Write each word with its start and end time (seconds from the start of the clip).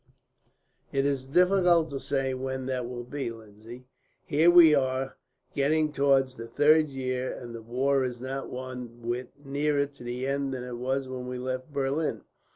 "It 0.91 1.05
is 1.05 1.27
difficult 1.27 1.91
to 1.91 1.99
say 1.99 2.33
when 2.33 2.65
that 2.65 2.89
will 2.89 3.03
be, 3.03 3.29
Lindsay. 3.29 3.85
Here 4.25 4.49
we 4.49 4.73
are, 4.73 5.15
getting 5.53 5.91
towards 5.93 6.37
the 6.37 6.47
third 6.47 6.89
year, 6.89 7.31
and 7.31 7.53
the 7.53 7.61
war 7.61 8.03
is 8.03 8.19
not 8.19 8.49
one 8.49 9.03
whit 9.03 9.31
nearer 9.45 9.85
to 9.85 10.03
the 10.03 10.25
end 10.25 10.55
than 10.55 10.63
it 10.63 10.77
was 10.79 11.07
when 11.07 11.27
we 11.27 11.37
left 11.37 11.71
Berlin. 11.71 12.23